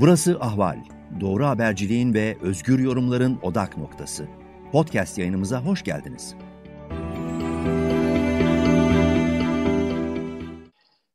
[0.00, 0.78] Burası Ahval.
[1.20, 4.28] Doğru haberciliğin ve özgür yorumların odak noktası.
[4.72, 6.34] Podcast yayınımıza hoş geldiniz.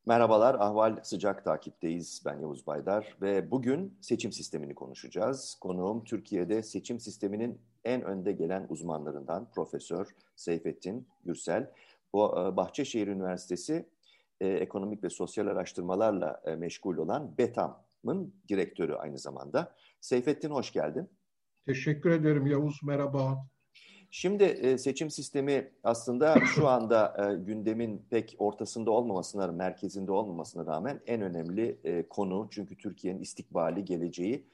[0.05, 2.21] Merhabalar, Ahval sıcak takipteyiz.
[2.25, 5.57] Ben Yavuz Baydar ve bugün seçim sistemini konuşacağız.
[5.61, 11.71] Konuğum Türkiye'de seçim sisteminin en önde gelen uzmanlarından Profesör Seyfettin Gürsel.
[12.13, 13.85] Bu e, Bahçeşehir Üniversitesi
[14.39, 17.37] e, Ekonomik ve Sosyal Araştırmalarla e, meşgul olan
[18.03, 19.75] BETAM'ın direktörü aynı zamanda.
[20.01, 21.09] Seyfettin hoş geldin.
[21.65, 23.47] Teşekkür ederim Yavuz, merhaba.
[24.11, 31.01] Şimdi e, seçim sistemi aslında şu anda e, gündemin pek ortasında olmamasına, merkezinde olmamasına rağmen
[31.07, 32.47] en önemli e, konu.
[32.51, 34.47] Çünkü Türkiye'nin istikbali, geleceği.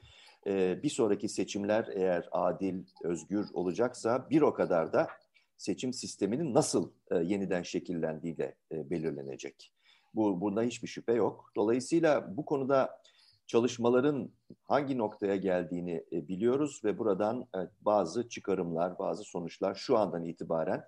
[0.82, 5.08] Bir sonraki seçimler eğer adil, özgür olacaksa bir o kadar da
[5.56, 6.90] seçim sisteminin nasıl
[7.22, 9.72] yeniden şekillendiğiyle belirlenecek.
[10.14, 11.52] Bu bunda hiçbir şüphe yok.
[11.56, 13.00] Dolayısıyla bu konuda
[13.48, 14.30] çalışmaların
[14.64, 20.84] hangi noktaya geldiğini e, biliyoruz ve buradan e, bazı çıkarımlar, bazı sonuçlar şu andan itibaren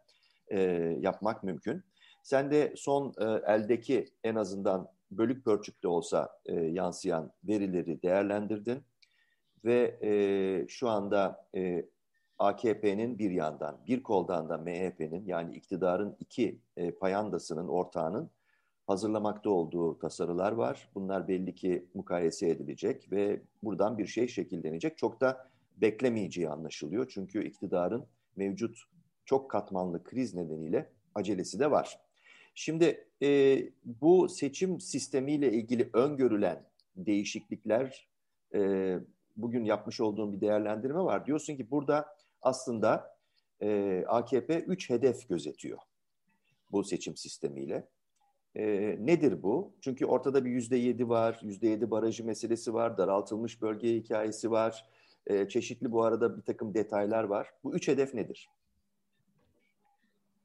[0.48, 0.60] e,
[1.00, 1.82] yapmak mümkün.
[2.22, 3.14] Sen de son
[3.46, 8.82] eldeki en azından bölük pörçükte olsa yansıyan verileri değerlendirdin
[9.64, 11.48] ve şu anda
[12.38, 16.60] AKP'nin bir yandan, bir koldan da MHP'nin yani iktidarın iki
[17.00, 18.30] payandasının, ortağının
[18.90, 20.88] hazırlamakta olduğu tasarılar var.
[20.94, 24.98] Bunlar belli ki mukayese edilecek ve buradan bir şey şekillenecek.
[24.98, 27.08] Çok da beklemeyeceği anlaşılıyor.
[27.08, 28.78] Çünkü iktidarın mevcut
[29.24, 32.00] çok katmanlı kriz nedeniyle acelesi de var.
[32.54, 36.64] Şimdi e, bu seçim sistemiyle ilgili öngörülen
[36.96, 38.08] değişiklikler
[38.54, 38.94] e,
[39.36, 41.26] bugün yapmış olduğum bir değerlendirme var.
[41.26, 43.16] Diyorsun ki burada aslında
[43.62, 45.78] e, AKP 3 hedef gözetiyor
[46.72, 47.88] bu seçim sistemiyle.
[48.56, 49.74] E, nedir bu?
[49.80, 54.86] Çünkü ortada bir yüzde yedi var, yüzde yedi barajı meselesi var, daraltılmış bölge hikayesi var.
[55.26, 57.48] E, çeşitli bu arada bir takım detaylar var.
[57.64, 58.48] Bu üç hedef nedir?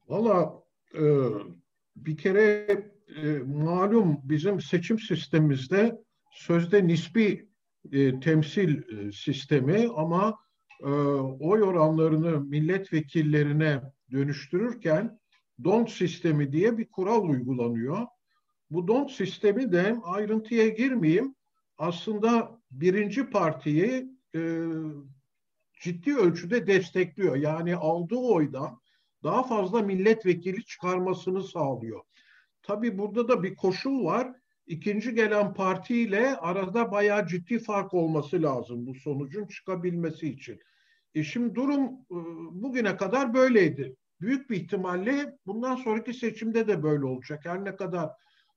[0.08, 0.62] Valla
[0.94, 1.02] e,
[1.96, 2.66] bir kere
[3.22, 7.48] e, malum bizim seçim sistemimizde sözde nispi
[7.92, 10.38] e, temsil e, sistemi ama
[10.80, 10.90] e,
[11.40, 15.18] oy oranlarını milletvekillerine dönüştürürken
[15.64, 18.06] don't sistemi diye bir kural uygulanıyor.
[18.70, 21.34] Bu don't sistemi de ayrıntıya girmeyeyim.
[21.78, 24.40] Aslında birinci partiyi e,
[25.80, 27.36] ciddi ölçüde destekliyor.
[27.36, 28.80] Yani aldığı oydan
[29.22, 32.00] daha fazla milletvekili çıkarmasını sağlıyor.
[32.62, 34.32] Tabii burada da bir koşul var.
[34.66, 40.60] İkinci gelen partiyle arada bayağı ciddi fark olması lazım bu sonucun çıkabilmesi için.
[41.14, 42.16] E şimdi durum e,
[42.62, 47.44] bugüne kadar böyleydi büyük bir ihtimalle bundan sonraki seçimde de böyle olacak.
[47.44, 48.10] Her ne kadar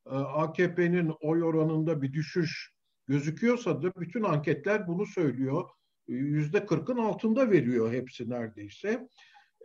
[0.06, 2.74] e, AKP'nin oy oranında bir düşüş
[3.08, 5.70] gözüküyorsa da bütün anketler bunu söylüyor.
[6.08, 9.08] Yüzde kırkın altında veriyor hepsi neredeyse.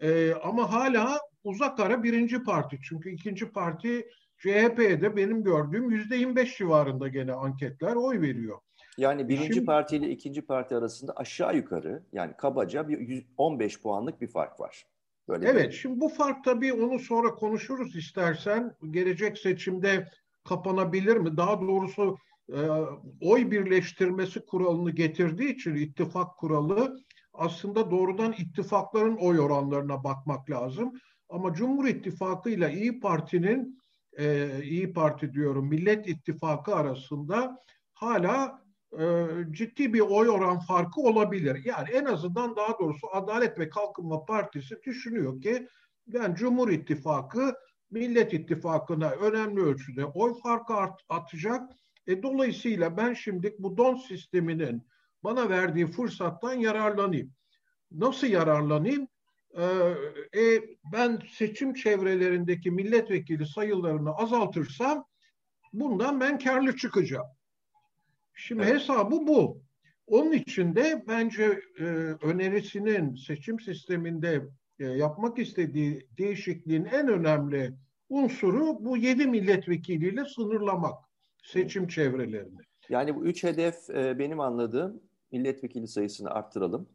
[0.01, 2.79] E, ama hala uzak ara birinci parti.
[2.89, 8.59] Çünkü ikinci parti CHP'de benim gördüğüm yüzde 25 civarında gene anketler oy veriyor.
[8.99, 14.21] Yani birinci Şimdi, parti ile ikinci parti arasında aşağı yukarı yani kabaca bir 15 puanlık
[14.21, 14.87] bir fark var.
[15.29, 15.77] Böyle evet, bir...
[15.77, 18.77] şimdi bu fark tabii onu sonra konuşuruz istersen.
[18.91, 20.09] Gelecek seçimde
[20.45, 21.37] kapanabilir mi?
[21.37, 22.17] Daha doğrusu
[22.53, 22.61] e,
[23.21, 26.97] oy birleştirmesi kuralını getirdiği için ittifak kuralı
[27.33, 30.93] aslında doğrudan ittifakların oy oranlarına bakmak lazım.
[31.29, 33.79] Ama Cumhur İttifakı ile İyi Parti'nin
[34.19, 37.59] e, İyi Parti diyorum Millet İttifakı arasında
[37.95, 38.64] hala
[39.01, 41.65] e, ciddi bir oy oran farkı olabilir.
[41.65, 45.69] Yani en azından daha doğrusu Adalet ve Kalkınma Partisi düşünüyor ki
[46.07, 47.55] ben Cumhur İttifakı
[47.91, 51.71] Millet İttifakı'na önemli ölçüde oy farkı art, atacak.
[52.07, 54.87] E, dolayısıyla ben şimdi bu don sisteminin
[55.25, 57.33] bana verdiği fırsattan yararlanayım.
[57.93, 59.09] Nasıl yararlanayım?
[59.59, 60.63] Ee, e,
[60.93, 65.05] ben seçim çevrelerindeki milletvekili sayılarını azaltırsam
[65.73, 67.27] bundan ben karlı çıkacağım.
[68.35, 68.75] Şimdi evet.
[68.75, 69.63] hesabı bu.
[70.07, 71.85] Onun için de bence e,
[72.23, 74.43] önerisinin seçim sisteminde
[74.79, 77.75] e, yapmak istediği değişikliğin en önemli
[78.09, 80.95] unsuru bu yedi milletvekiliyle sınırlamak
[81.43, 82.59] seçim çevrelerini.
[82.89, 85.03] Yani bu üç hedef e, benim anladığım
[85.33, 86.89] milletvekili sayısını arttıralım.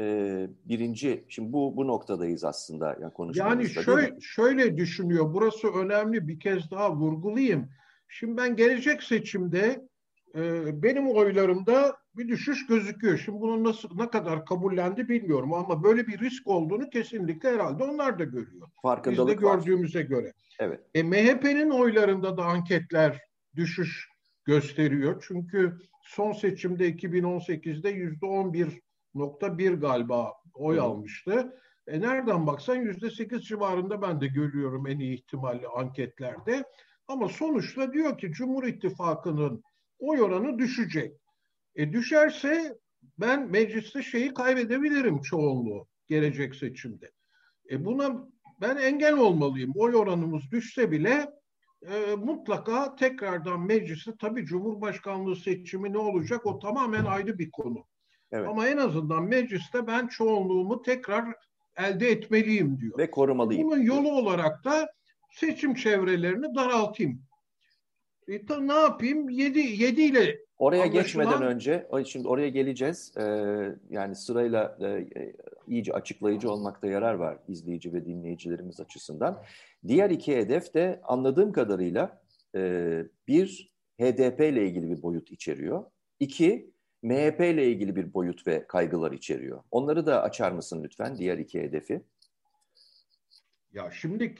[0.00, 6.40] E, birinci, şimdi bu bu noktadayız aslında yani Yani şöyle, şöyle düşünüyor, burası önemli bir
[6.40, 7.68] kez daha vurgulayayım.
[8.08, 9.89] Şimdi ben gelecek seçimde
[10.34, 13.18] e, benim oylarımda bir düşüş gözüküyor.
[13.18, 18.18] Şimdi bunun nasıl ne kadar kabullendi bilmiyorum ama böyle bir risk olduğunu kesinlikle herhalde onlar
[18.18, 18.68] da görüyor.
[18.82, 20.04] Farkındalık Biz de gördüğümüze var.
[20.04, 20.32] göre.
[20.58, 20.80] Evet.
[20.94, 23.20] E, MHP'nin oylarında da anketler
[23.56, 24.08] düşüş
[24.44, 25.24] gösteriyor.
[25.28, 30.82] Çünkü son seçimde 2018'de yüzde 11.1 galiba oy Hı.
[30.82, 31.56] almıştı.
[31.86, 36.64] E nereden baksan yüzde 8 civarında ben de görüyorum en iyi ihtimalle anketlerde.
[37.08, 39.62] Ama sonuçta diyor ki Cumhur İttifakı'nın
[40.00, 41.16] oy oranı düşecek.
[41.74, 42.78] E düşerse
[43.18, 47.10] ben mecliste şeyi kaybedebilirim çoğunluğu gelecek seçimde.
[47.70, 48.28] E buna
[48.60, 49.72] ben engel olmalıyım.
[49.76, 51.30] Oy oranımız düşse bile
[51.82, 57.84] e, mutlaka tekrardan mecliste tabii Cumhurbaşkanlığı seçimi ne olacak o tamamen ayrı bir konu.
[58.32, 58.48] Evet.
[58.48, 61.34] Ama en azından mecliste ben çoğunluğumu tekrar
[61.76, 62.98] elde etmeliyim diyor.
[62.98, 63.70] Ve korumalıyım.
[63.70, 64.88] Bunun yolu olarak da
[65.30, 67.22] seçim çevrelerini daraltayım.
[68.30, 69.28] E, ta, ne yapayım?
[69.28, 71.02] 7 7 ile Oraya Anlaşılan...
[71.02, 73.12] geçmeden önce, şimdi oraya geleceğiz.
[73.16, 73.22] Ee,
[73.90, 75.32] yani sırayla e, e,
[75.68, 79.42] iyice açıklayıcı olmakta yarar var izleyici ve dinleyicilerimiz açısından.
[79.86, 82.22] Diğer iki hedef de anladığım kadarıyla
[82.56, 85.84] e, bir HDP ile ilgili bir boyut içeriyor.
[86.20, 86.70] İki
[87.02, 89.62] MHP ile ilgili bir boyut ve kaygılar içeriyor.
[89.70, 92.02] Onları da açar mısın lütfen diğer iki hedefi?
[93.72, 94.34] Ya şimdi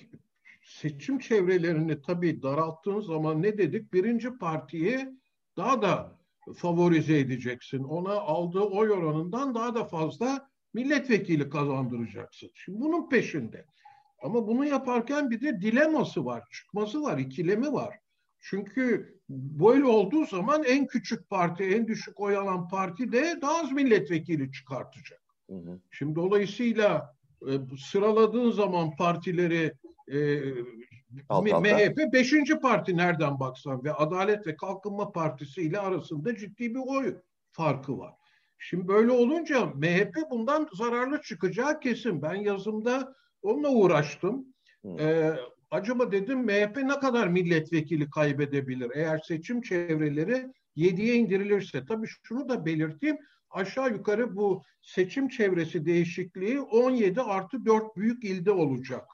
[0.70, 3.92] seçim çevrelerini tabii daralttığın zaman ne dedik?
[3.92, 5.08] Birinci partiyi
[5.56, 6.18] daha da
[6.56, 7.84] favorize edeceksin.
[7.84, 12.50] Ona aldığı oy oranından daha da fazla milletvekili kazandıracaksın.
[12.54, 13.64] Şimdi bunun peşinde.
[14.22, 17.98] Ama bunu yaparken bir de dileması var, çıkması var, ikilemi var.
[18.40, 23.72] Çünkü böyle olduğu zaman en küçük parti, en düşük oy alan parti de daha az
[23.72, 25.20] milletvekili çıkartacak.
[25.50, 25.80] Hı hı.
[25.90, 27.16] Şimdi dolayısıyla
[27.48, 29.72] e, sıraladığın zaman partileri
[30.12, 30.42] e,
[31.28, 36.80] Alt MHP beşinci parti nereden baksan ve Adalet ve Kalkınma Partisi ile arasında ciddi bir
[36.86, 37.16] oy
[37.50, 38.14] farkı var.
[38.58, 42.22] Şimdi böyle olunca MHP bundan zararlı çıkacağı kesin.
[42.22, 44.46] Ben yazımda onunla uğraştım.
[44.98, 45.30] Ee,
[45.70, 50.46] acaba dedim MHP ne kadar milletvekili kaybedebilir eğer seçim çevreleri
[50.76, 51.86] 7'ye indirilirse?
[51.86, 53.18] Tabii şunu da belirteyim.
[53.50, 59.04] Aşağı yukarı bu seçim çevresi değişikliği 17 artı 4 büyük ilde olacak.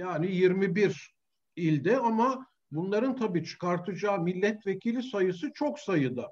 [0.00, 1.14] Yani 21
[1.56, 6.30] ilde ama bunların tabii çıkartacağı milletvekili sayısı çok sayıda.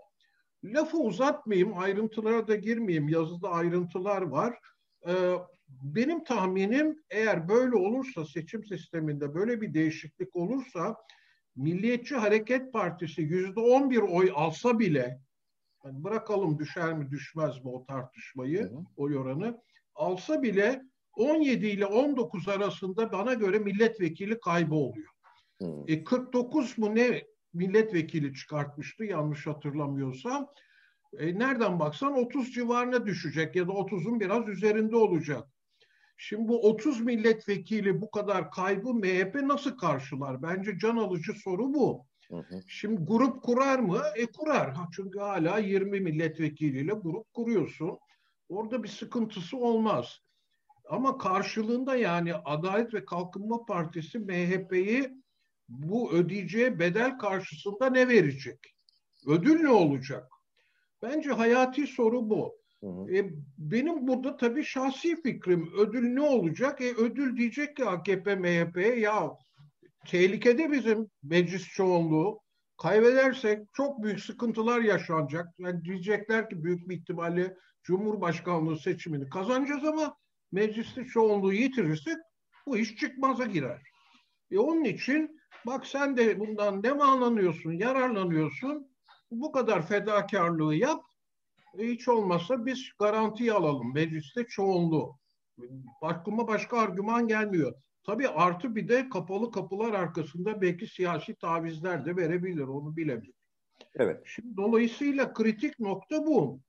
[0.64, 3.08] Lafı uzatmayayım, ayrıntılara da girmeyeyim.
[3.08, 4.58] Yazıda ayrıntılar var.
[5.08, 5.34] Ee,
[5.68, 10.96] benim tahminim eğer böyle olursa seçim sisteminde böyle bir değişiklik olursa
[11.56, 15.20] Milliyetçi Hareket Partisi yüzde on bir oy alsa bile
[15.84, 19.58] yani bırakalım düşer mi düşmez mi o tartışmayı, hı oy oranı
[19.94, 20.82] alsa bile
[21.18, 25.08] 17 ile 19 arasında bana göre milletvekili kaybı oluyor.
[25.58, 25.84] Hmm.
[25.88, 27.24] E, 49 mu ne
[27.54, 30.46] milletvekili çıkartmıştı yanlış hatırlamıyorsam.
[31.18, 35.48] E, nereden baksan 30 civarına düşecek ya da 30'un biraz üzerinde olacak.
[36.16, 40.42] Şimdi bu 30 milletvekili bu kadar kaybı MHP nasıl karşılar?
[40.42, 42.06] Bence can alıcı soru bu.
[42.30, 42.62] Hı hı.
[42.66, 44.02] Şimdi grup kurar mı?
[44.16, 44.74] E kurar.
[44.74, 47.98] Ha, çünkü hala 20 milletvekiliyle grup kuruyorsun.
[48.48, 50.20] Orada bir sıkıntısı olmaz.
[50.88, 55.10] Ama karşılığında yani Adalet ve Kalkınma Partisi MHP'yi
[55.68, 58.74] bu ödeyeceği bedel karşısında ne verecek?
[59.26, 60.32] Ödül ne olacak?
[61.02, 62.58] Bence hayati soru bu.
[62.80, 63.14] Hı hı.
[63.14, 66.80] E, benim burada tabii şahsi fikrim ödül ne olacak?
[66.80, 69.30] E, ödül diyecek ki AKP, MHP'ye ya
[70.06, 72.40] tehlikede bizim meclis çoğunluğu.
[72.76, 75.48] Kaybedersek çok büyük sıkıntılar yaşanacak.
[75.58, 80.16] Yani diyecekler ki büyük bir ihtimalle Cumhurbaşkanlığı seçimini kazanacağız ama
[80.52, 82.16] mecliste çoğunluğu yitirirsek
[82.66, 83.82] bu iş çıkmaza girer.
[84.50, 88.88] E onun için bak sen de bundan ne anlanıyorsun, yararlanıyorsun.
[89.30, 91.04] Bu kadar fedakarlığı yap.
[91.78, 93.94] E hiç olmazsa biz garantiyi alalım.
[93.94, 95.18] Mecliste çoğunluğu.
[96.02, 97.74] Aklıma başka argüman gelmiyor.
[98.06, 102.62] Tabii artı bir de kapalı kapılar arkasında belki siyasi tavizler de verebilir.
[102.62, 103.40] Onu bilemiyorum.
[103.94, 104.22] Evet.
[104.26, 106.60] Şimdi dolayısıyla kritik nokta bu.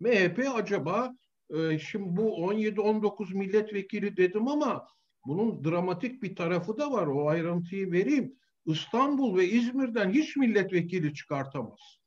[0.00, 1.14] MHP acaba
[1.50, 4.86] e, şimdi bu 17-19 milletvekili dedim ama
[5.26, 7.06] bunun dramatik bir tarafı da var.
[7.06, 8.36] O ayrıntıyı vereyim.
[8.66, 11.98] İstanbul ve İzmir'den hiç milletvekili çıkartamaz.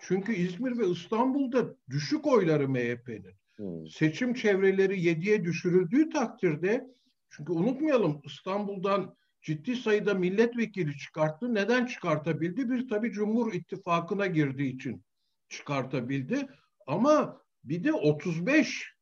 [0.00, 3.34] Çünkü İzmir ve İstanbul'da düşük oyları MHP'nin.
[3.56, 3.86] Hmm.
[3.86, 6.86] Seçim çevreleri 7'ye düşürüldüğü takdirde
[7.30, 11.54] çünkü unutmayalım İstanbul'dan ciddi sayıda milletvekili çıkarttı.
[11.54, 12.70] Neden çıkartabildi?
[12.70, 15.04] Bir tabii Cumhur İttifakı'na girdiği için
[15.48, 16.48] çıkartabildi.
[16.86, 18.94] Ama bir de 35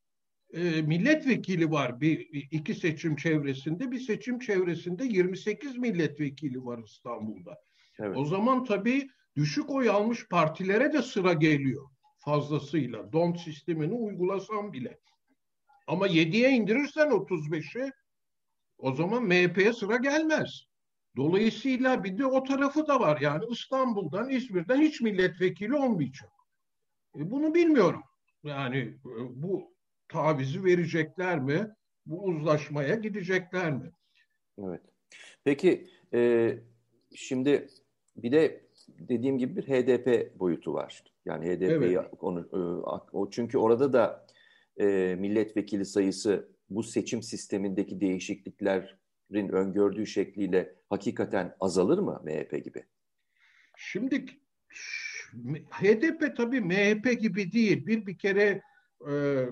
[0.53, 3.91] e, milletvekili var bir iki seçim çevresinde.
[3.91, 7.59] Bir seçim çevresinde 28 milletvekili var İstanbul'da.
[7.99, 8.17] Evet.
[8.17, 13.13] O zaman tabii düşük oy almış partilere de sıra geliyor fazlasıyla.
[13.13, 14.99] Don sistemini uygulasan bile.
[15.87, 17.93] Ama 7'ye indirirsen 35'e
[18.79, 20.65] o zaman MHP'ye sıra gelmez.
[21.17, 23.21] Dolayısıyla bir de o tarafı da var.
[23.21, 26.31] Yani İstanbul'dan, İzmir'den hiç milletvekili olmayacak.
[27.19, 28.03] E bunu bilmiyorum.
[28.47, 29.75] Yani e, bu
[30.09, 31.75] tavizi verecekler mi?
[32.07, 33.91] Bu uzlaşmaya gidecekler mi?
[34.59, 34.81] Evet.
[35.45, 36.53] Peki e,
[37.15, 37.69] şimdi
[38.17, 41.05] bir de dediğim gibi bir HDP boyutu var.
[41.25, 42.11] Yani HDP'yi evet.
[42.21, 42.59] onu e,
[43.13, 44.27] o çünkü orada da
[44.81, 52.85] e, milletvekili sayısı bu seçim sistemindeki değişikliklerin öngördüğü şekliyle hakikaten azalır mı MHP gibi?
[53.77, 54.27] Şimdi
[55.71, 57.87] HDP tabii MHP gibi değil.
[57.87, 58.63] Bir bir kere
[59.11, 59.45] e,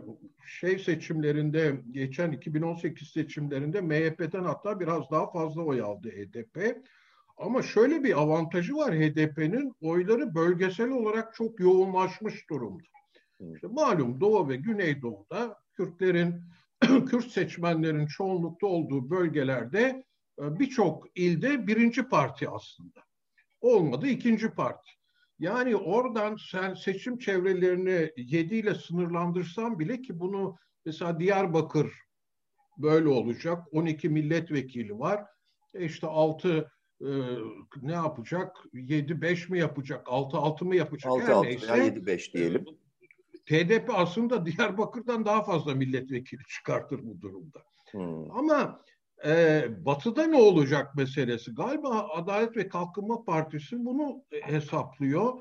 [0.47, 6.77] şey seçimlerinde geçen 2018 seçimlerinde MHP'den hatta biraz daha fazla oy aldı HDP.
[7.37, 12.85] Ama şöyle bir avantajı var HDP'nin oyları bölgesel olarak çok yoğunlaşmış durumda.
[13.55, 16.43] İşte malum Doğu ve Güneydoğu'da Kürtlerin,
[16.81, 20.05] Kürt seçmenlerin çoğunlukta olduğu bölgelerde
[20.39, 23.01] e, birçok ilde birinci parti aslında.
[23.61, 24.91] Olmadı ikinci parti.
[25.39, 31.93] Yani oradan sen seçim çevrelerini 7 ile sınırlandırsan bile ki bunu mesela Diyarbakır
[32.79, 33.63] böyle olacak.
[33.73, 35.25] 12 milletvekili var.
[35.75, 37.09] E işte 6 e,
[37.83, 38.57] ne yapacak?
[38.73, 40.07] 7-5 mi yapacak?
[40.07, 41.13] 6-6 mı yapacak?
[41.13, 42.65] 6-6 veya 7-5 diyelim.
[43.47, 47.63] TDP aslında Diyarbakır'dan daha fazla milletvekili çıkartır bu durumda.
[47.91, 48.31] Hmm.
[48.31, 48.83] Ama
[49.27, 51.55] e, batı'da ne olacak meselesi?
[51.55, 55.39] Galiba Adalet ve Kalkınma Partisi bunu hesaplıyor.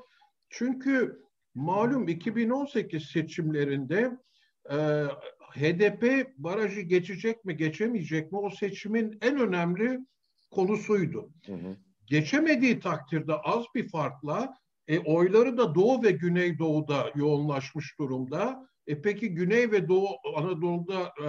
[0.50, 1.22] Çünkü
[1.54, 4.18] malum 2018 seçimlerinde
[4.70, 4.76] e,
[5.54, 10.00] HDP barajı geçecek mi geçemeyecek mi o seçimin en önemli
[10.50, 11.30] konusuydu.
[11.46, 11.76] Hı hı.
[12.06, 18.68] Geçemediği takdirde az bir farkla e, oyları da Doğu ve Güneydoğu'da yoğunlaşmış durumda.
[18.86, 21.28] E peki Güney ve Doğu Anadolu'da e,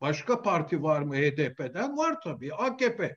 [0.00, 1.96] başka parti var mı HDP'den?
[1.96, 3.16] Var tabii AKP.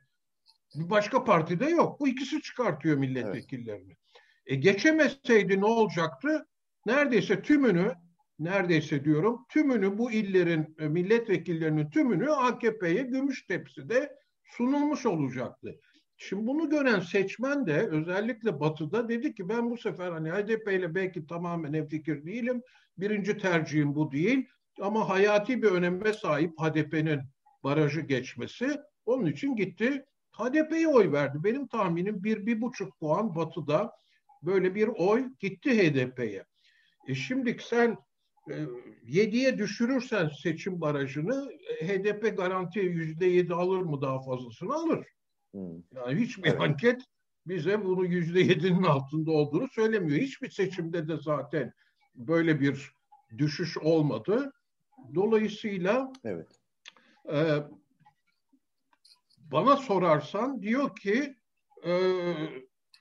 [0.76, 2.00] Başka partide yok.
[2.00, 3.88] Bu ikisi çıkartıyor milletvekillerini.
[3.88, 3.98] Evet.
[4.46, 6.48] E geçemeseydi ne olacaktı?
[6.86, 7.94] Neredeyse tümünü,
[8.40, 15.80] neredeyse diyorum, tümünü bu illerin e, milletvekillerinin tümünü AKP'ye gümüş tepside sunulmuş olacaktı.
[16.18, 20.96] Şimdi bunu gören seçmen de özellikle batıda dedi ki ben bu sefer hani HDP ile
[20.96, 22.62] belki tamamen fikir değilim.
[22.98, 24.48] Birinci tercihim bu değil.
[24.82, 27.22] Ama hayati bir öneme sahip HDP'nin
[27.64, 28.78] barajı geçmesi.
[29.06, 31.38] Onun için gitti HDP'ye oy verdi.
[31.44, 33.92] Benim tahminim bir, bir buçuk puan batıda
[34.44, 36.46] böyle bir oy gitti HDP'ye.
[37.08, 37.98] E şimdi sen
[38.50, 38.54] e,
[39.06, 45.08] 7'ye düşürürsen seçim barajını e, HDP garanti yüzde yedi alır mı daha fazlasını alır.
[45.52, 45.84] Hmm.
[45.96, 46.62] Yani hiçbir evet.
[46.62, 47.02] anket
[47.48, 50.20] bize bunu yüzde yedinin altında olduğunu söylemiyor.
[50.20, 51.74] Hiçbir seçimde de zaten
[52.16, 52.92] böyle bir
[53.38, 54.52] düşüş olmadı.
[55.15, 56.48] Dolayısıyla evet.
[57.34, 57.58] e,
[59.38, 61.36] bana sorarsan diyor ki
[61.86, 61.93] e,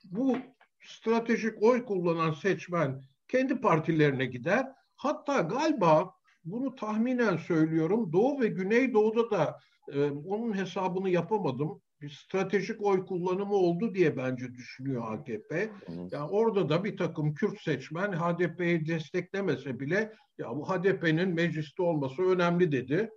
[0.03, 0.37] bu
[0.83, 4.67] stratejik oy kullanan seçmen kendi partilerine gider.
[4.95, 6.13] Hatta galiba
[6.45, 9.59] bunu tahminen söylüyorum Doğu ve Güneydoğu'da da
[9.93, 15.69] e, onun hesabını yapamadım bir stratejik oy kullanımı oldu diye bence düşünüyor AKP.
[16.11, 22.21] Yani orada da bir takım Kürt seçmen HDP'yi desteklemese bile ya bu HDP'nin mecliste olması
[22.21, 23.09] önemli dedi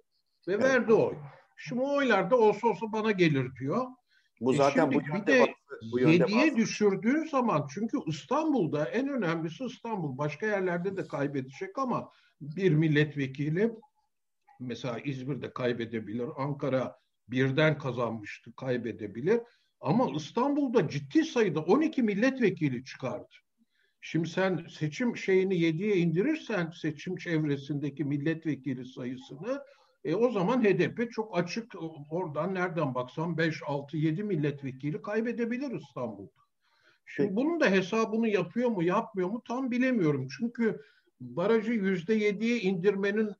[0.49, 1.15] ve verdi oy.
[1.57, 3.87] Şimdi o oylar da olsa olsa bana gelir diyor.
[4.41, 5.55] Bu e zaten bu bir de
[5.93, 10.19] bu yediye düşürdüğü zaman çünkü İstanbul'da en önemlisi İstanbul.
[10.19, 12.11] Başka yerlerde de kaybedecek ama
[12.41, 13.73] bir milletvekili
[14.61, 16.97] mesela İzmir'de kaybedebilir, Ankara
[17.29, 19.41] birden kazanmıştı kaybedebilir.
[19.81, 23.35] Ama İstanbul'da ciddi sayıda 12 milletvekili çıkardı.
[24.01, 29.63] Şimdi sen seçim şeyini 7'ye indirirsen seçim çevresindeki milletvekili sayısını
[30.05, 31.75] e, o zaman HDP çok açık
[32.11, 36.45] oradan nereden baksan 5, 6, 7 milletvekili kaybedebilir İstanbul'da.
[37.07, 40.29] Şimdi bunun da hesabını yapıyor mu yapmıyor mu tam bilemiyorum.
[40.39, 40.81] Çünkü
[41.21, 43.33] barajı yüzde yediye indirmenin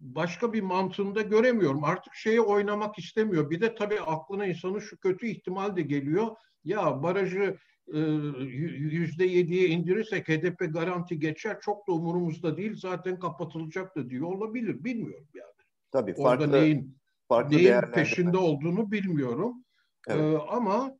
[0.00, 1.84] başka bir mantığında göremiyorum.
[1.84, 3.50] Artık şeye oynamak istemiyor.
[3.50, 6.36] Bir de tabii aklına insanın şu kötü ihtimal de geliyor.
[6.64, 7.56] Ya barajı
[7.94, 11.60] e, yüzde yediye indirirsek HDP garanti geçer.
[11.60, 12.74] Çok da umurumuzda değil.
[12.76, 14.26] Zaten kapatılacak da diyor.
[14.26, 14.84] Olabilir.
[14.84, 15.52] Bilmiyorum yani.
[15.90, 16.96] Tabii farklı, Orada neyin,
[17.28, 19.64] farklı neyin peşinde olduğunu bilmiyorum.
[20.08, 20.34] Evet.
[20.34, 20.98] Ee, ama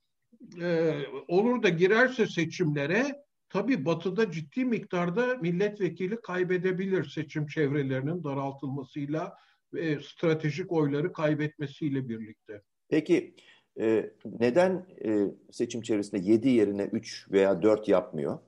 [0.63, 0.95] e,
[1.29, 9.37] olur da girerse seçimlere Tabii batıda ciddi miktarda milletvekili kaybedebilir seçim çevrelerinin daraltılmasıyla
[9.73, 12.63] ve stratejik oyları kaybetmesiyle birlikte.
[12.89, 13.35] Peki
[13.81, 18.39] e, neden e, seçim çevresinde 7 yerine 3 veya 4 yapmıyor?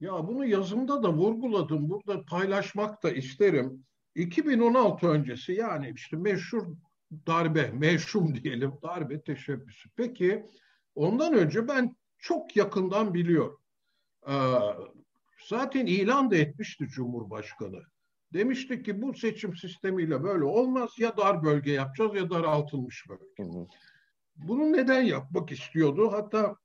[0.00, 1.90] Ya bunu yazımda da vurguladım.
[1.90, 3.84] Burada paylaşmak da isterim.
[4.14, 6.66] 2016 öncesi yani işte meşhur
[7.26, 9.88] darbe, meşhum diyelim, darbe teşebbüsü.
[9.96, 10.46] Peki
[10.94, 13.60] ondan önce ben çok yakından biliyorum.
[14.28, 14.32] Ee,
[15.48, 17.82] zaten ilan da etmişti Cumhurbaşkanı.
[18.32, 20.90] Demişti ki bu seçim sistemiyle böyle olmaz.
[20.98, 23.50] Ya dar bölge yapacağız ya daraltılmış bölge.
[23.52, 23.66] Hı hı.
[24.36, 26.12] Bunu neden yapmak istiyordu?
[26.12, 26.56] Hatta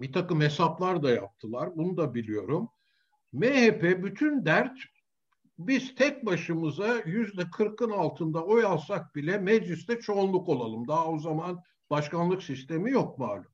[0.00, 1.76] bir takım hesaplar da yaptılar.
[1.76, 2.68] Bunu da biliyorum.
[3.32, 4.78] MHP bütün dert
[5.58, 10.88] biz tek başımıza yüzde kırkın altında oy alsak bile mecliste çoğunluk olalım.
[10.88, 13.53] Daha o zaman başkanlık sistemi yok malum.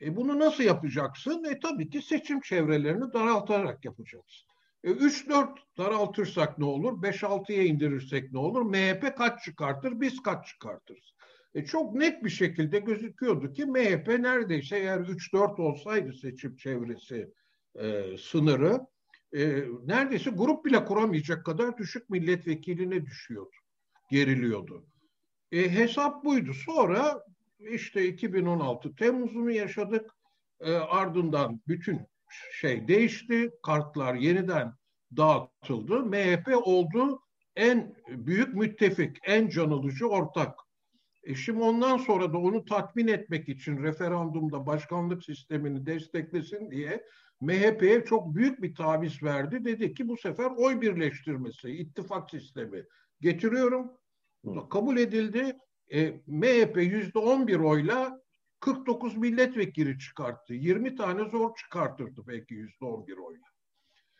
[0.00, 1.44] E bunu nasıl yapacaksın?
[1.44, 4.48] E tabii ki seçim çevrelerini daraltarak yapacaksın.
[4.84, 7.02] E 3-4 daraltırsak ne olur?
[7.02, 8.62] 5-6'ya indirirsek ne olur?
[8.62, 10.00] MHP kaç çıkartır?
[10.00, 11.14] Biz kaç çıkartırız?
[11.54, 17.32] E çok net bir şekilde gözüküyordu ki MHP neredeyse eğer 3-4 olsaydı seçim çevresi
[17.78, 18.80] e, sınırı
[19.36, 23.56] e, neredeyse grup bile kuramayacak kadar düşük milletvekiline düşüyordu,
[24.10, 24.86] geriliyordu.
[25.52, 26.52] E, hesap buydu.
[26.54, 27.24] Sonra
[27.70, 30.10] işte 2016 Temmuz'unu yaşadık.
[30.60, 32.00] E, ardından bütün
[32.52, 33.50] şey değişti.
[33.62, 34.72] Kartlar yeniden
[35.16, 36.00] dağıtıldı.
[36.00, 37.20] MHP oldu
[37.56, 40.58] en büyük müttefik, en canılıcı ortak.
[41.22, 47.04] E şimdi ondan sonra da onu tatmin etmek için referandumda başkanlık sistemini desteklesin diye
[47.40, 49.64] MHP'ye çok büyük bir taviz verdi.
[49.64, 52.84] Dedi ki bu sefer oy birleştirmesi, ittifak sistemi
[53.20, 53.92] getiriyorum.
[54.44, 55.58] Bu da kabul edildi.
[55.92, 58.20] E, MHP yüzde on bir oyla
[58.60, 60.54] 49 milletvekili çıkarttı.
[60.54, 63.46] 20 tane zor çıkartırdı belki yüzde on bir oyla.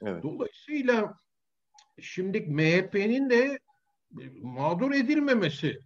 [0.03, 0.23] Evet.
[0.23, 1.15] Dolayısıyla
[2.01, 3.59] şimdi MHP'nin de
[4.43, 5.79] mağdur edilmemesi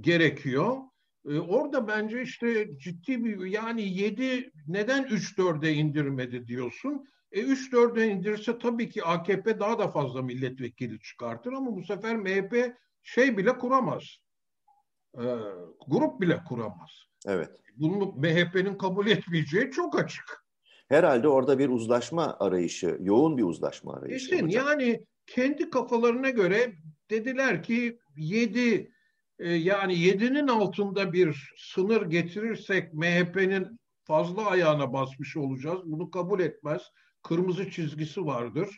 [0.00, 0.76] gerekiyor.
[1.28, 7.04] Ee, orada bence işte ciddi bir yani 7 neden 3-4'e indirmedi diyorsun.
[7.32, 12.76] E 3-4'e indirse tabii ki AKP daha da fazla milletvekili çıkartır ama bu sefer MHP
[13.02, 14.16] şey bile kuramaz.
[15.14, 15.24] E,
[15.88, 16.90] grup bile kuramaz.
[17.26, 17.50] Evet.
[17.76, 20.44] Bunu MHP'nin kabul etmeyeceği çok açık.
[20.88, 24.34] Herhalde orada bir uzlaşma arayışı, yoğun bir uzlaşma arayışı.
[24.34, 26.72] İşte yani kendi kafalarına göre
[27.10, 28.92] dediler ki 7
[29.38, 35.80] e, yani 7'nin altında bir sınır getirirsek MHP'nin fazla ayağına basmış olacağız.
[35.84, 36.82] Bunu kabul etmez.
[37.22, 38.68] Kırmızı çizgisi vardır.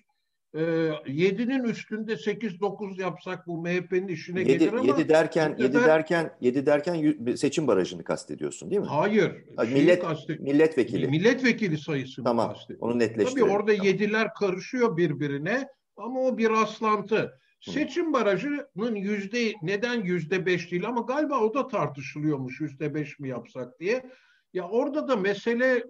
[0.55, 6.37] E, 7'nin üstünde 8-9 yapsak bu MHP'nin işine 7, gelir ama 7 derken 7 derken
[6.41, 8.87] 7 derken seçim barajını kastediyorsun değil mi?
[8.87, 9.33] Hayır.
[9.73, 11.09] Millet milletvekili.
[11.09, 13.47] Milletvekili sayısı tamam, Onu netleştirelim.
[13.47, 13.93] Tabii orada tamam.
[13.93, 17.39] 7'ler karışıyor birbirine ama o bir aslantı.
[17.61, 23.29] Seçim barajının yüzde neden yüzde beş değil ama galiba o da tartışılıyormuş yüzde beş mi
[23.29, 24.11] yapsak diye.
[24.55, 25.85] Ya orada da mesele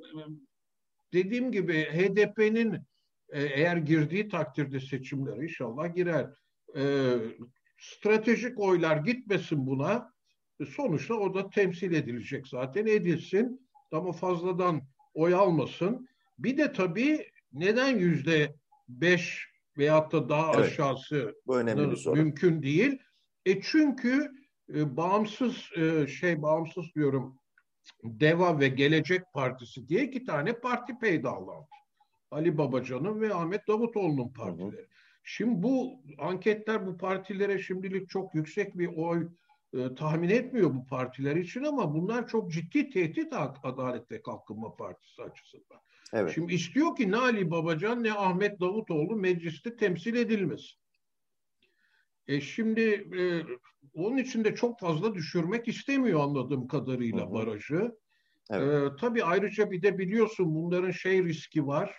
[1.12, 2.78] dediğim gibi HDP'nin
[3.32, 6.26] e, eğer girdiği takdirde seçimlere inşallah girer.
[6.76, 7.14] E,
[7.78, 10.12] stratejik oylar gitmesin buna.
[10.60, 14.82] E, sonuçta o da temsil edilecek zaten edilsin ama fazladan
[15.14, 16.08] oy almasın.
[16.38, 18.54] Bir de tabii neden yüzde
[18.88, 20.64] beş veyahut da daha evet.
[20.64, 22.16] aşağısı Bu önemli bir soru.
[22.16, 22.98] mümkün değil.
[23.46, 24.32] E çünkü
[24.74, 27.38] e, bağımsız e, şey bağımsız diyorum
[28.04, 31.66] Deva ve Gelecek Partisi diye iki tane parti peydahlandı.
[32.32, 34.76] Ali Babacan'ın ve Ahmet Davutoğlu'nun partileri.
[34.76, 34.86] Hı hı.
[35.24, 39.28] Şimdi bu anketler bu partilere şimdilik çok yüksek bir oy
[39.74, 45.22] e, tahmin etmiyor bu partiler için ama bunlar çok ciddi tehdit Adalet ve Kalkınma Partisi
[45.22, 45.78] açısından.
[46.12, 46.32] Evet.
[46.34, 50.78] Şimdi istiyor ki ne Ali Babacan ne Ahmet Davutoğlu mecliste temsil edilmesin.
[52.26, 52.80] E şimdi
[53.18, 53.42] e,
[53.94, 57.32] onun için de çok fazla düşürmek istemiyor anladığım kadarıyla hı hı.
[57.32, 57.92] barajı.
[58.50, 58.92] Evet.
[58.92, 61.96] E, tabii ayrıca bir de biliyorsun bunların şey riski var.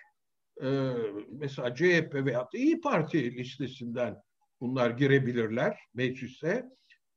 [0.62, 0.94] E,
[1.32, 4.18] mesela CHP veya İyi Parti listesinden
[4.62, 6.66] bunlar girebilirler meclise.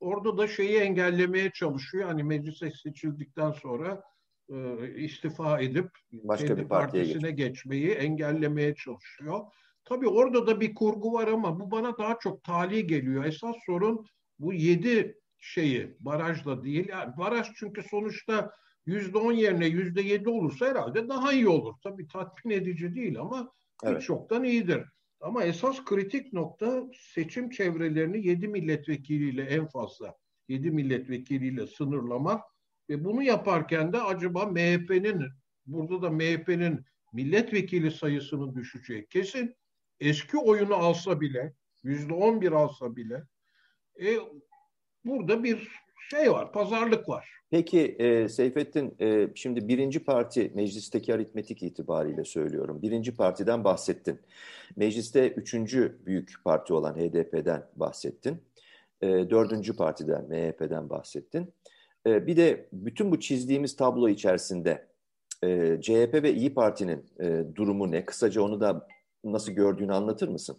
[0.01, 2.05] Orada da şeyi engellemeye çalışıyor.
[2.05, 4.03] Hani meclise seçildikten sonra
[4.49, 7.39] e, istifa edip Başka kendi bir partisine geç.
[7.49, 9.41] geçmeyi engellemeye çalışıyor.
[9.85, 13.25] Tabii orada da bir kurgu var ama bu bana daha çok tali geliyor.
[13.25, 14.07] Esas sorun
[14.39, 16.89] bu yedi şeyi barajla değil.
[16.89, 18.53] Yani baraj çünkü sonuçta
[18.87, 21.75] yüzde on yerine yüzde yedi olursa herhalde daha iyi olur.
[21.83, 23.53] Tabii tatmin edici değil ama
[23.85, 24.03] evet.
[24.03, 24.83] çoktan iyidir.
[25.21, 30.15] Ama esas kritik nokta seçim çevrelerini yedi milletvekiliyle en fazla
[30.49, 32.45] yedi milletvekiliyle sınırlamak
[32.89, 35.29] ve bunu yaparken de acaba MHP'nin
[35.67, 39.57] burada da MHP'nin milletvekili sayısının düşeceği kesin.
[40.01, 43.23] Eski oyunu alsa bile yüzde on bir alsa bile
[44.01, 44.17] e,
[45.05, 45.69] burada bir
[46.11, 47.37] şey var, pazarlık var.
[47.51, 52.83] Peki e, Seyfettin, e, şimdi birinci parti meclisteki aritmetik itibariyle söylüyorum.
[52.83, 54.21] Birinci partiden bahsettin.
[54.77, 58.43] Mecliste üçüncü büyük parti olan HDP'den bahsettin.
[59.03, 61.55] E, dördüncü partiden, MHP'den bahsettin.
[62.07, 64.87] E, bir de bütün bu çizdiğimiz tablo içerisinde
[65.45, 68.05] e, CHP ve İyi Parti'nin e, durumu ne?
[68.05, 68.89] Kısaca onu da
[69.25, 70.57] nasıl gördüğünü anlatır mısın?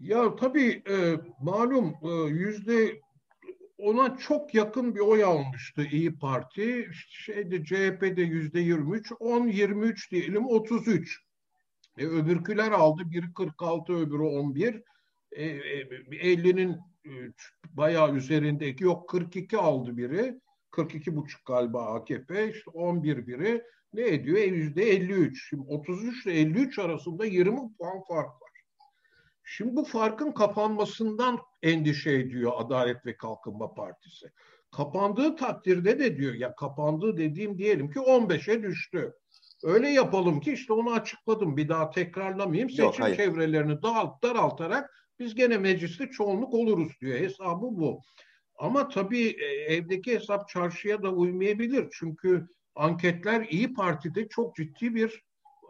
[0.00, 3.00] Ya tabii e, malum e, yüzde
[3.82, 6.88] ona çok yakın bir oy almıştı İyi Parti.
[7.08, 11.18] Şeyde CHP'de yüzde 23, 10 23 diyelim 33.
[11.98, 13.02] E, öbürküler aldı.
[13.10, 14.82] Biri 46, öbürü 11.
[15.32, 16.70] E, e, 50'nin
[17.06, 17.10] e,
[17.64, 20.40] bayağı üzerindeki yok 42 aldı biri.
[20.70, 22.50] 42 buçuk galiba AKP.
[22.50, 23.62] İşte 11 biri.
[23.92, 24.38] Ne ediyor?
[24.38, 25.48] E, yüzde 53.
[25.48, 28.51] Şimdi 33 ile 53 arasında 20 puan fark var.
[29.44, 34.32] Şimdi bu farkın kapanmasından endişe ediyor Adalet ve Kalkınma Partisi.
[34.70, 39.14] Kapandığı takdirde de diyor ya kapandığı dediğim diyelim ki 15'e düştü.
[39.62, 42.70] Öyle yapalım ki işte onu açıkladım bir daha tekrarlamayayım.
[42.70, 43.16] Seçim Yok, hayır.
[43.16, 47.18] çevrelerini dağıt, daraltarak biz gene mecliste çoğunluk oluruz diyor.
[47.18, 48.00] Hesabı bu.
[48.58, 51.88] Ama tabii e, evdeki hesap çarşıya da uymayabilir.
[51.92, 55.22] Çünkü anketler İyi Parti'de çok ciddi bir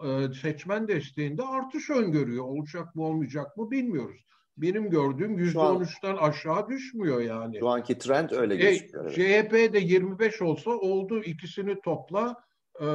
[0.05, 2.45] e, seçmen desteğinde artış öngörüyor.
[2.45, 4.27] Olacak mı olmayacak mı bilmiyoruz.
[4.57, 7.59] Benim gördüğüm yüzde on üçten aşağı düşmüyor yani.
[7.59, 9.11] Şu anki trend öyle gözüküyor.
[9.11, 12.45] E, CHP de 25 olsa oldu ikisini topla
[12.81, 12.87] e,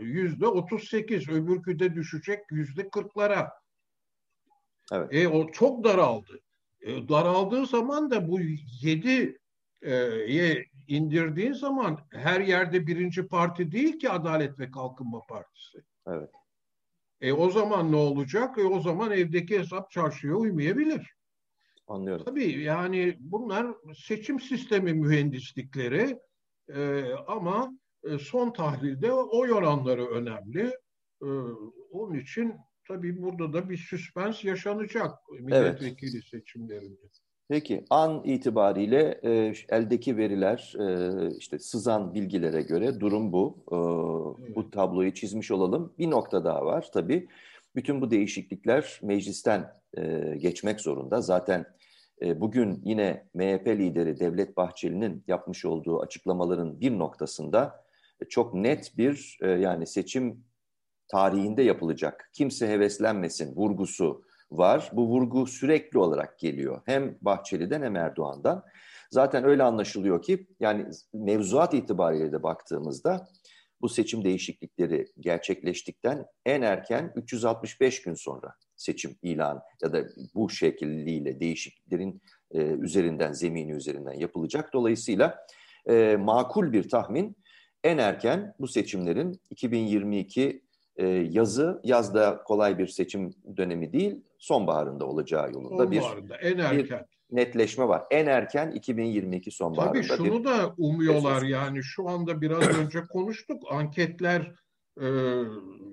[0.00, 3.48] yüzde 38 öbürkü de düşecek yüzde 40'lara.
[4.92, 5.14] Evet.
[5.14, 6.40] E, o çok daraldı.
[6.80, 8.40] E, daraldığı zaman da bu
[8.82, 9.38] 7
[10.28, 15.84] ye indirdiğin zaman her yerde birinci parti değil ki Adalet ve Kalkınma Partisi.
[16.06, 16.30] Evet.
[17.20, 18.58] E o zaman ne olacak?
[18.58, 21.14] E o zaman evdeki hesap çarşıya uymayabilir.
[21.86, 22.24] Anlıyorum.
[22.24, 26.18] Tabii yani bunlar seçim sistemi mühendislikleri
[26.74, 30.66] e, ama e, son tahlilde oy oranları önemli.
[31.22, 31.28] E,
[31.90, 32.54] onun için
[32.88, 36.24] tabii burada da bir süspens yaşanacak milletvekili evet.
[36.24, 37.00] seçimlerinde.
[37.48, 43.64] Peki an itibariyle e, eldeki veriler e, işte sızan bilgilere göre durum bu.
[43.72, 43.76] E,
[44.44, 44.56] evet.
[44.56, 45.92] Bu tabloyu çizmiş olalım.
[45.98, 47.28] Bir nokta daha var tabii.
[47.76, 51.20] Bütün bu değişiklikler meclisten e, geçmek zorunda.
[51.20, 51.66] Zaten
[52.22, 57.84] e, bugün yine MHP lideri Devlet Bahçeli'nin yapmış olduğu açıklamaların bir noktasında
[58.20, 60.44] e, çok net bir e, yani seçim
[61.08, 64.24] tarihinde yapılacak kimse heveslenmesin vurgusu
[64.58, 64.90] var.
[64.92, 66.80] Bu vurgu sürekli olarak geliyor.
[66.86, 68.64] Hem Bahçeli'den hem Erdoğan'dan.
[69.10, 73.28] Zaten öyle anlaşılıyor ki yani mevzuat itibariyle de baktığımızda
[73.80, 81.40] bu seçim değişiklikleri gerçekleştikten en erken 365 gün sonra seçim ilan ya da bu şekilliyle
[81.40, 84.72] değişikliklerin e, üzerinden, zemini üzerinden yapılacak.
[84.72, 85.46] Dolayısıyla
[85.88, 87.36] e, makul bir tahmin
[87.84, 90.62] en erken bu seçimlerin 2022
[90.96, 96.02] e, yazı, yazda kolay bir seçim dönemi değil, sonbaharında olacağı yolunda bir,
[96.40, 97.06] en erken.
[97.30, 98.02] bir netleşme var.
[98.10, 99.92] En erken 2022 sonbaharında.
[99.92, 104.54] Tabii şunu bir, da umuyorlar yani şu anda biraz önce konuştuk anketler
[105.00, 105.06] e,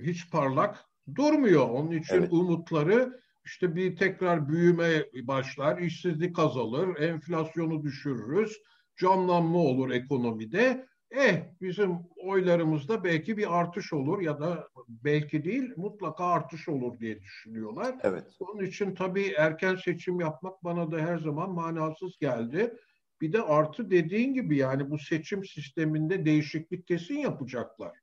[0.02, 0.86] hiç parlak
[1.16, 1.70] durmuyor.
[1.70, 2.34] Onun için evet.
[2.34, 8.62] umutları işte bir tekrar büyüme başlar, işsizlik azalır, enflasyonu düşürürüz,
[8.98, 10.88] canlanma olur ekonomide.
[11.12, 17.22] Eh bizim oylarımızda belki bir artış olur ya da belki değil mutlaka artış olur diye
[17.22, 17.96] düşünüyorlar.
[18.04, 18.28] Evet.
[18.40, 22.74] Onun için tabii erken seçim yapmak bana da her zaman manasız geldi.
[23.22, 27.98] Bir de artı dediğin gibi yani bu seçim sisteminde değişiklik kesin yapacaklar.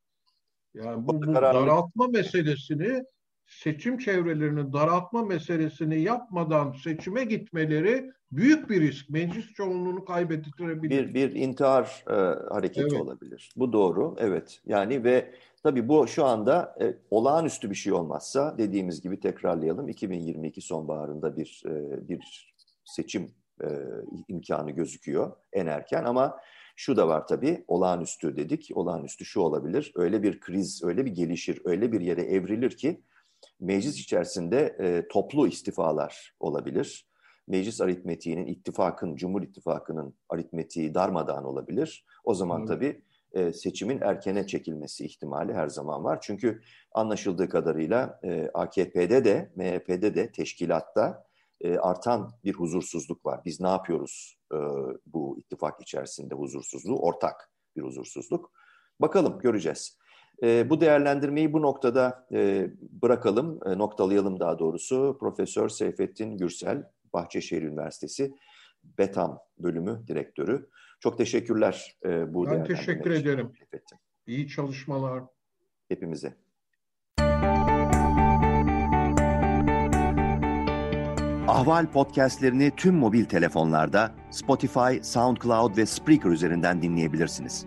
[0.74, 3.04] Yani bu, bu daraltma meselesini
[3.48, 9.10] seçim çevrelerinin daraltma meselesini yapmadan seçime gitmeleri büyük bir risk.
[9.10, 11.08] Meclis çoğunluğunu kaybettirebilir.
[11.08, 12.12] Bir, bir intihar e,
[12.54, 13.00] hareketi evet.
[13.00, 13.52] olabilir.
[13.56, 14.16] Bu doğru.
[14.18, 14.60] Evet.
[14.66, 19.88] Yani ve tabii bu şu anda e, olağanüstü bir şey olmazsa dediğimiz gibi tekrarlayalım.
[19.88, 23.30] 2022 sonbaharında bir e, bir seçim
[23.62, 23.68] e,
[24.28, 26.40] imkanı gözüküyor en erken ama
[26.76, 28.70] şu da var tabii olağanüstü dedik.
[28.74, 29.92] Olağanüstü şu olabilir.
[29.94, 33.00] Öyle bir kriz, öyle bir gelişir, öyle bir yere evrilir ki
[33.60, 37.08] meclis içerisinde e, toplu istifalar olabilir.
[37.46, 42.06] Meclis aritmetiğinin, ittifakın, Cumhur İttifakı'nın aritmetiği darmadağın olabilir.
[42.24, 42.68] O zaman evet.
[42.68, 46.18] tabii e, seçimin erkene çekilmesi ihtimali her zaman var.
[46.22, 51.24] Çünkü anlaşıldığı kadarıyla e, AKP'de de, MHP'de de, teşkilatta
[51.60, 53.40] e, artan bir huzursuzluk var.
[53.44, 54.58] Biz ne yapıyoruz e,
[55.06, 56.98] bu ittifak içerisinde huzursuzluğu?
[56.98, 58.52] Ortak bir huzursuzluk.
[59.00, 59.98] Bakalım, göreceğiz.
[60.42, 65.16] E, bu değerlendirmeyi bu noktada e, bırakalım, e, noktalayalım daha doğrusu.
[65.20, 68.34] Profesör Seyfettin Gürsel, Bahçeşehir Üniversitesi
[68.98, 70.68] BETAM bölümü direktörü.
[71.00, 73.52] Çok teşekkürler e, bu Ben teşekkür ederim.
[73.58, 73.98] Seyfettin.
[74.26, 75.24] İyi çalışmalar.
[75.88, 76.34] Hepimize.
[81.48, 87.66] Ahval podcastlerini tüm mobil telefonlarda Spotify, SoundCloud ve Spreaker üzerinden dinleyebilirsiniz.